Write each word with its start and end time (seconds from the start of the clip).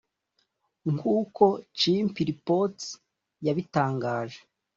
nkuko 0.93 1.43
Chimp 1.77 2.13
reports 2.29 2.85
yabitangaje 3.45 4.39